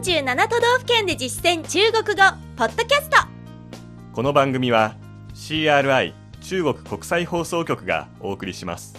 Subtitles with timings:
[0.00, 2.22] 47都道府県で実践中国語
[2.56, 3.18] ポッドキャスト。
[4.14, 4.96] この番組は
[5.34, 8.94] CRI 中国国際放送局がお送りします。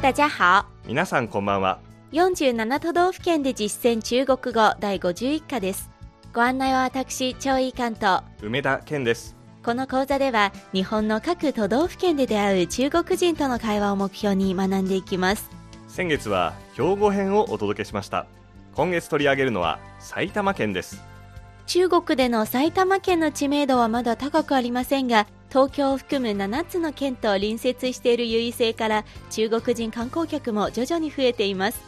[0.00, 0.66] 大家好。
[0.86, 1.80] 皆さんこんばんは。
[2.12, 5.90] 47都道府県で実践中国語第51課です。
[6.32, 8.22] ご案内は私張井関と。
[8.40, 9.34] 梅田健です
[9.66, 15.50] この講座では日本の各都道府県で出会う中国人との会話を目標に学んでいきます。
[15.88, 18.28] 先月は兵庫編をお届けしました。
[18.76, 21.02] 今月取り上げるのは埼玉県です。
[21.66, 31.80] 中国での埼玉県の知名度はまだ高くありませんが東京を含む7つの県と隣接している優位性から中国人観光客も徐々に増えています。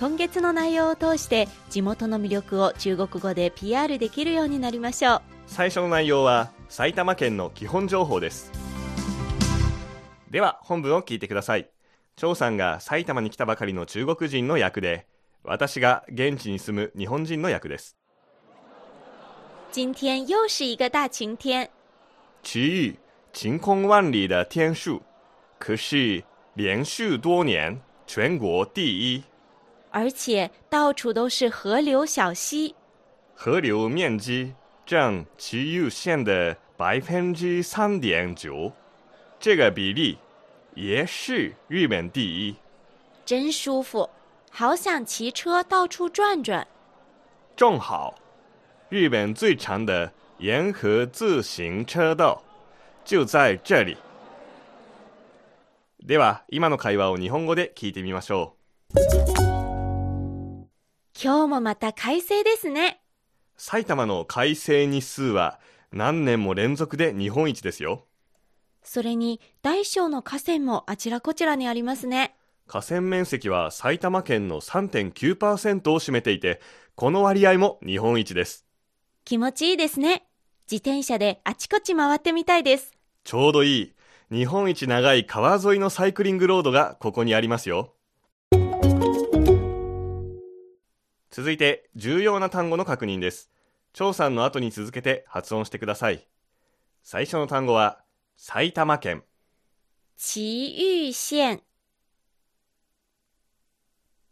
[0.00, 5.22] 今月の内容を通して地元の魅力を中国語で PR できるようになりましょう。
[5.46, 8.50] 最初の内容は埼玉県の基本情報です。
[10.30, 11.68] では本文を聞いてください。
[12.16, 15.06] 張さんが埼玉に来たばかりの中国人の役で
[15.42, 17.98] 私が現地に住む日本人の役です。
[19.70, 21.68] 今天又是一个大晴天。
[22.42, 22.96] 奇遇
[23.34, 25.02] 晴空万里的天数
[25.58, 29.22] 可是连续多年全国第一。
[29.90, 32.74] 而且到处都是河流小溪。
[33.34, 38.72] 河流面积占奇遇县的百分之三点九，
[39.38, 40.18] 这个比例
[40.74, 42.56] 也是日本第一。
[43.24, 44.10] 真舒服
[44.50, 46.66] 好想骑车到处转转
[47.56, 48.14] 正好，
[48.88, 52.42] 日本最长的沿河自行车道
[53.04, 53.96] 就在这里。
[56.04, 58.56] では、今の会話を日本語で聞いてみましょ
[61.14, 63.01] 今日もまた快晴ですねう。
[63.56, 65.60] 埼玉の改正日数は
[65.92, 68.06] 何年も連続で日本一ですよ。
[68.82, 72.34] それに大小の河川もあちらこちらにありますね
[72.66, 76.60] 河川面積は埼玉県の3.9%を占めていて、
[76.94, 78.66] この割合も日本一です。
[79.24, 80.24] 気持ちいいですね
[80.70, 82.92] 自転車であちこち回ってみたいです
[83.24, 83.92] ちょうどいい。
[84.32, 87.92] 日本一長い川沿いのサイクリングロードがここにありますよ。
[91.32, 93.50] 続いて、重要な単語の確認です。
[93.94, 96.28] 張さんの後に続けて発音してください。
[97.02, 98.04] 最初の単語は、
[98.36, 99.24] 埼玉県。
[100.18, 101.62] 奇遇县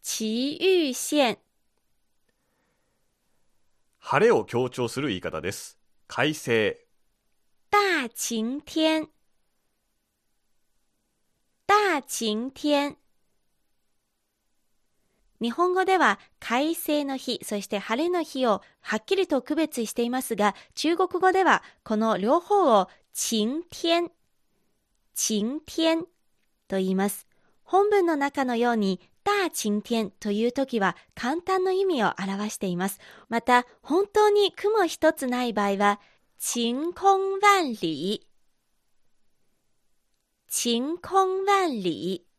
[0.03, 1.39] 奇遇县
[3.99, 5.79] 晴れを強調する言い方です。
[6.07, 6.77] 快晴。
[7.71, 9.09] 大晴天
[11.67, 13.00] 大晴天
[15.41, 24.11] 日本語では快晴の日、そして晴れの日をはっきりと区別していますが、中国語ではこの両方を晴天、
[25.15, 26.03] 晴天
[26.69, 27.27] と言います。
[27.65, 33.01] 本文の中のように大晴天という時は簡単の意味を表しています。
[33.29, 36.01] また、本当に雲一つない場合は、
[36.39, 38.27] 晴空万里、
[40.49, 42.30] 晴空万里。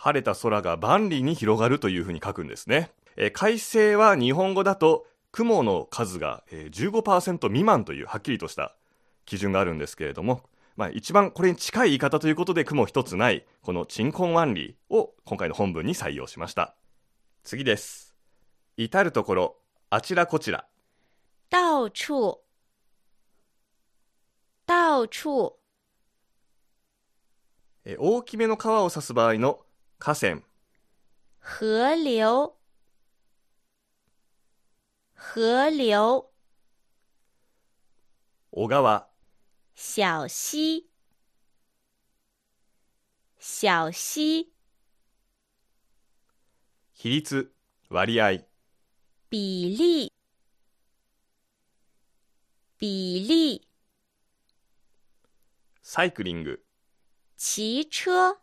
[0.00, 2.92] 晴れた空が万里に広がるというふうに書くんですね。
[3.16, 8.76] えー快晴は日本語だと雲の数がえー15%未満というはっきりとした
[9.26, 10.44] 基準があるんですけれども、
[10.76, 16.76] まあ、一番これに近い言い方ということで雲一つないこの鎮魂万里を今回の本文に採用しました。
[17.42, 18.14] 次です。
[18.76, 19.56] 至るところ、
[19.90, 20.64] あちらこちら。
[21.50, 22.38] 到处，
[24.66, 25.56] 到处，
[27.84, 29.58] えー大きめの川を指す場合の
[30.00, 30.44] 河川、
[31.40, 32.56] 河流，
[35.12, 36.32] 河流，
[38.50, 39.10] 小川、
[39.74, 40.88] 小溪，
[43.40, 44.52] 小溪，
[46.96, 47.52] 比率、
[47.88, 48.46] 割合、
[49.28, 50.12] 比例，
[52.78, 53.66] 比例，
[55.82, 56.64] サイクリング、
[57.36, 58.40] 骑车，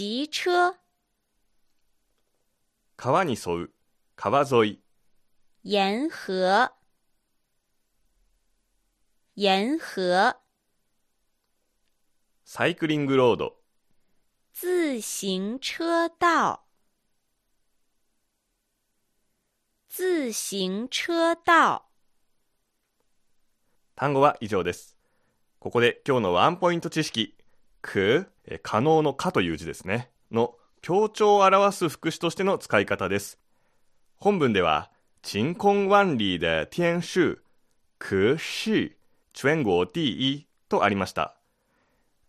[0.00, 0.76] 骑车，
[2.96, 3.70] 川に沿う、
[4.14, 4.80] 川沿い、
[5.64, 6.72] 沿河，
[9.34, 10.36] 沿河？
[12.44, 13.56] サイクリングロード、
[14.54, 16.60] 自行车道，
[19.88, 21.82] 自行車道。
[23.96, 24.96] 単語は以上です。
[25.58, 27.36] ここで今日のワンポイント知識、
[27.82, 30.10] く、え可能のかという字ですね。
[30.32, 33.38] の強調を表す副詞としての使い方です。
[34.16, 34.90] 本文では、
[35.22, 37.42] 晴空万里的天数、
[37.98, 38.96] 可是
[39.34, 41.36] 全国第一とありました。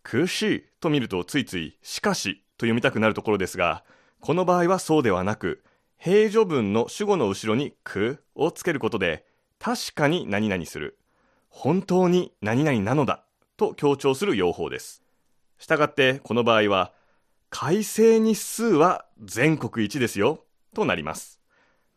[0.02, 3.82] くしと見るとついついしかしと読みたくなるところですが、
[4.20, 5.62] この場合はそうではなく、
[5.96, 9.24] 平序文の主語の後ろにくをつけることで、
[9.58, 10.98] 確かに何々する、
[11.48, 13.24] 本当に何々なのだ
[13.56, 15.02] と強調する用法です。
[15.60, 16.92] したがってこの場合は、
[17.50, 21.40] 改正日数は全国一ですよとなります。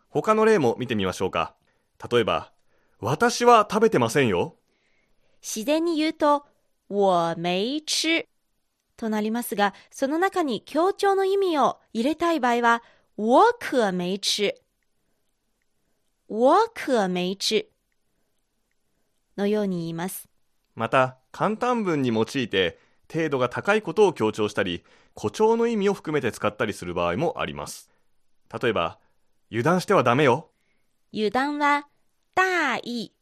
[0.10, 1.56] 他の例も見てみましょうか。
[2.12, 2.51] 例えば、
[3.00, 4.57] 私は食べてませんよ。
[5.42, 6.45] 自然に言うと、
[6.89, 8.27] 我没吃
[8.98, 12.83] となりますが、その中に強調の意味を入れたい場合は、
[13.15, 14.54] 我可没吃。
[16.27, 17.65] 我可没吃。
[19.38, 20.27] のように言います。
[20.75, 22.77] また、簡単文に用いて、
[23.13, 24.83] 程度が高いことを強調したり、
[25.15, 27.92] 誇張の意味を含めて使ったりする場合もあります。
[28.62, 28.98] 例えば、
[29.51, 30.50] 油断してはダメよ。
[31.13, 31.88] 油断は、
[32.33, 33.13] 大意。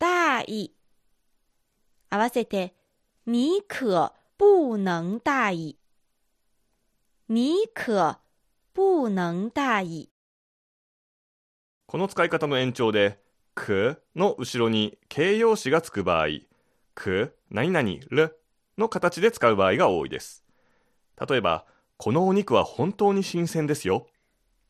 [0.00, 0.74] 大意。
[2.10, 2.74] 合わせて、
[3.26, 5.78] 你可不能大意。
[7.28, 8.20] 你可
[8.74, 10.10] 不能大意。
[11.86, 13.22] この使い方の延長で、
[13.54, 16.26] くの後ろに形容詞がつく場合、
[16.94, 18.38] く、何々、る
[18.78, 20.44] の形で使う場合が多いです。
[21.28, 24.06] 例えば、このお肉は本当に新鮮ですよ。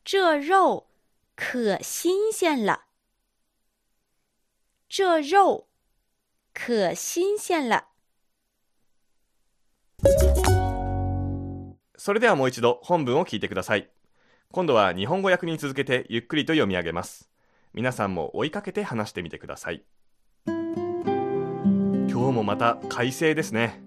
[0.05, 0.85] 这肉
[1.37, 2.81] 可新鲜了。
[4.88, 5.65] 这肉
[6.53, 7.88] 可新鲜了。
[11.97, 13.91] それではもう一度本文を聞いてください。
[14.53, 17.31] 今度は日本語訳に続けてゆっくりと読み上げます。
[17.73, 19.82] 皆さんも追いかけて話してみてください。
[22.15, 23.83] 今日もまた快晴ですね。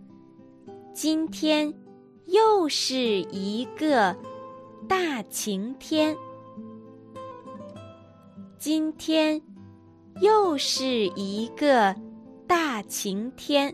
[0.94, 1.74] 今天
[2.26, 4.18] 又是一个
[4.86, 6.14] 大晴天。
[8.60, 9.42] 今天
[10.20, 10.86] 又是
[11.16, 11.96] 一个
[12.46, 13.74] 大晴天。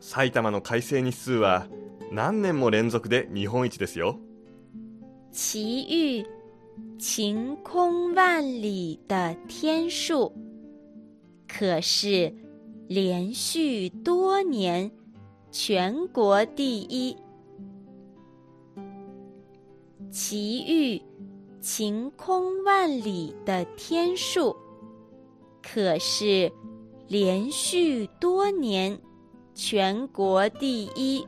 [0.00, 1.68] 埼玉の快晴日数は
[2.10, 4.18] 何年も連続で日本一ですよ。
[5.30, 6.26] 奇遇
[6.98, 10.32] 晴空万里的天数，
[11.47, 12.33] 可是
[12.87, 14.91] 连续多年
[15.51, 17.17] 全国第一。
[20.11, 21.01] 奇遇
[21.61, 24.55] 晴空万里的天数，
[25.61, 26.51] 可是
[27.07, 28.99] 连续多年
[29.53, 31.27] 全国第一。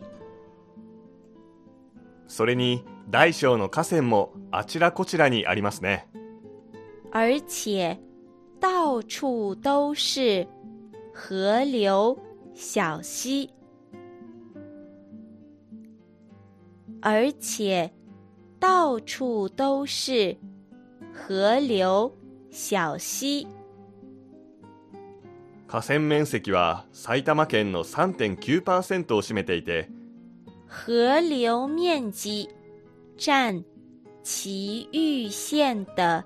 [2.28, 6.08] それに大小の河川もあちらこちらにありますね。
[7.12, 8.00] 而且
[8.61, 10.47] 到处都是
[11.13, 12.17] 河流、
[12.55, 13.51] 小溪。
[17.01, 17.91] 而且
[18.59, 20.37] 到处都是
[21.13, 22.11] 河流、
[22.51, 23.47] 小溪。
[25.69, 29.91] 河川面積は埼玉県の3.9%を占めていて、
[30.67, 32.49] 河流面积
[33.19, 33.65] 占
[34.23, 36.25] 其域县的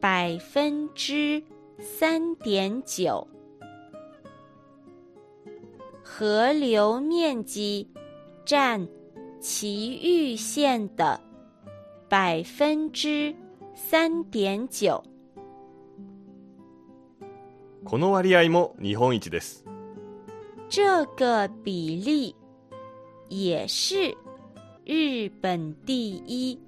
[0.00, 1.42] 百分之
[1.80, 3.26] 三点九。
[6.02, 7.88] 河流面积
[8.44, 8.88] 占
[9.40, 11.20] 其域县的
[12.08, 13.34] 百分之
[13.74, 15.02] 三点九。
[17.84, 19.64] この割合も日本一です。
[20.68, 22.36] 这个比例
[23.28, 24.16] 也是
[24.84, 26.67] 日本第一。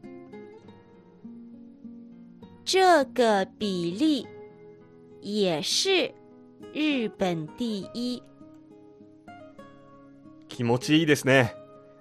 [2.65, 4.27] 这个比例
[5.21, 6.13] 也是
[6.73, 8.23] 日本第一。
[10.49, 11.55] 気持ちいいですね。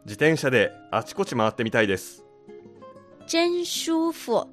[0.05, 2.25] 自転車であちこち回ってみたいです。
[3.25, 4.47] 真舒服。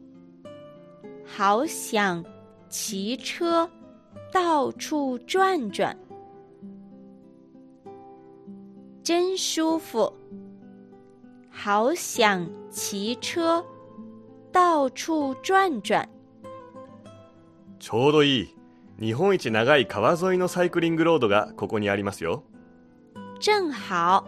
[1.25, 2.25] 好想
[2.69, 3.69] 骑车
[4.33, 5.97] 到处转转。
[9.03, 10.13] 真舒服。
[11.51, 13.65] 好想骑车
[14.56, 16.08] 到处转转。
[17.80, 18.56] ちょうどいい。
[19.00, 22.44] 日本一長い川沿いのサイクリングロードがここにありますよ。
[23.40, 24.26] 正好，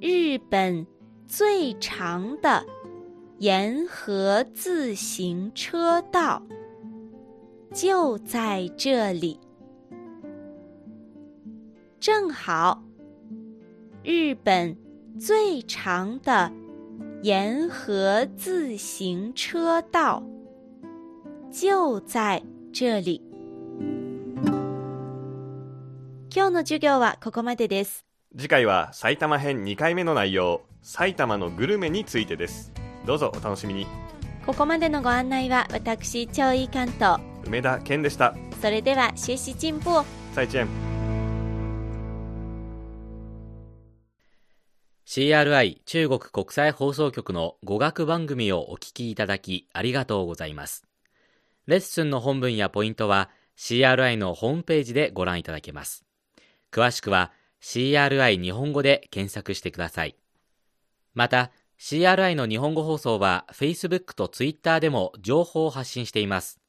[0.00, 0.86] 日本
[1.26, 2.66] 最长的
[3.38, 6.42] 沿河自行车道
[7.72, 9.40] 就在这里。
[11.98, 12.82] 正好，
[14.02, 14.76] 日本。
[15.18, 16.52] 最长的
[17.25, 20.21] 沿河自行车道
[21.51, 22.39] 就在
[22.71, 23.19] 这里。
[26.29, 28.05] 今日の授業はここまでです。
[28.37, 32.71] 次回は埼玉編2回目の内容、埼玉のグルメについてです。
[33.07, 33.87] どうぞお楽しみに。
[34.45, 37.19] ここまでのご案内は私、超いい関東。
[37.47, 38.35] 梅田健でした。
[38.61, 40.05] それでは、学習進歩。
[40.35, 40.94] 再见。
[45.15, 50.83] CRI 中国国際放送局の語学番組をお聞きいただきありがとうございます。
[51.67, 56.03] レッスンの本文やポイントは CRI のホームページでご覧いただけます。
[56.69, 57.31] 詳しくは
[57.61, 60.17] CRI 日本語で検索してください。
[61.13, 66.59] また、CRI の日本語放送は Facebook と Twitter でも情報を発信しています。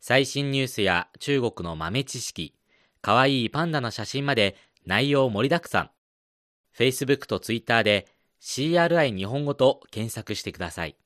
[0.00, 2.54] 最新ニュースや中国の豆知識、
[3.02, 5.90] かわいいパンダの写真まで内容盛りだくさん。
[6.76, 8.08] Facebook と Twitter で
[8.40, 10.96] CRI 日本語と検索してください。